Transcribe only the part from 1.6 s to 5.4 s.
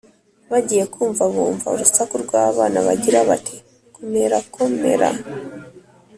urusaku rw’abana bagira bati: “komerakomeraaa,